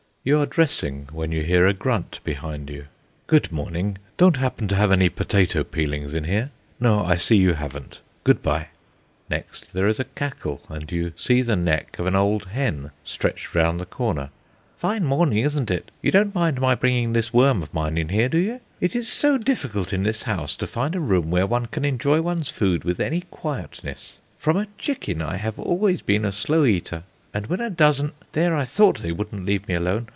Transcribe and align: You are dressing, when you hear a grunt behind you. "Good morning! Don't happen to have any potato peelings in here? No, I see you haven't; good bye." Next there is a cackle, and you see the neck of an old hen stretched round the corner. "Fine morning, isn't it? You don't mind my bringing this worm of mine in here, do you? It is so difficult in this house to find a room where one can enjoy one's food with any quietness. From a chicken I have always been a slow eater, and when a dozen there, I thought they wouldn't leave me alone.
You 0.23 0.39
are 0.39 0.45
dressing, 0.45 1.09
when 1.11 1.31
you 1.31 1.41
hear 1.41 1.65
a 1.65 1.73
grunt 1.73 2.19
behind 2.23 2.69
you. 2.69 2.85
"Good 3.25 3.51
morning! 3.51 3.97
Don't 4.17 4.37
happen 4.37 4.67
to 4.67 4.75
have 4.75 4.91
any 4.91 5.09
potato 5.09 5.63
peelings 5.63 6.13
in 6.13 6.25
here? 6.25 6.51
No, 6.79 7.03
I 7.03 7.15
see 7.15 7.37
you 7.37 7.53
haven't; 7.55 8.01
good 8.23 8.43
bye." 8.43 8.67
Next 9.31 9.73
there 9.73 9.87
is 9.87 9.99
a 9.99 10.03
cackle, 10.03 10.61
and 10.69 10.91
you 10.91 11.13
see 11.17 11.41
the 11.41 11.55
neck 11.55 11.97
of 11.97 12.05
an 12.05 12.15
old 12.15 12.49
hen 12.49 12.91
stretched 13.03 13.55
round 13.55 13.79
the 13.81 13.85
corner. 13.87 14.29
"Fine 14.77 15.05
morning, 15.05 15.39
isn't 15.39 15.71
it? 15.71 15.89
You 16.03 16.11
don't 16.11 16.35
mind 16.35 16.61
my 16.61 16.75
bringing 16.75 17.13
this 17.13 17.33
worm 17.33 17.63
of 17.63 17.73
mine 17.73 17.97
in 17.97 18.09
here, 18.09 18.29
do 18.29 18.37
you? 18.37 18.61
It 18.79 18.95
is 18.95 19.07
so 19.09 19.39
difficult 19.39 19.91
in 19.91 20.03
this 20.03 20.21
house 20.21 20.55
to 20.57 20.67
find 20.67 20.93
a 20.95 20.99
room 20.99 21.31
where 21.31 21.47
one 21.47 21.65
can 21.65 21.83
enjoy 21.83 22.21
one's 22.21 22.49
food 22.49 22.83
with 22.83 22.99
any 22.99 23.21
quietness. 23.31 24.19
From 24.37 24.55
a 24.57 24.67
chicken 24.77 25.19
I 25.19 25.37
have 25.37 25.57
always 25.57 26.03
been 26.03 26.25
a 26.25 26.31
slow 26.31 26.63
eater, 26.65 27.05
and 27.33 27.47
when 27.47 27.61
a 27.61 27.69
dozen 27.71 28.11
there, 28.33 28.53
I 28.55 28.65
thought 28.65 28.99
they 29.01 29.13
wouldn't 29.13 29.45
leave 29.45 29.67
me 29.67 29.73
alone. 29.73 30.05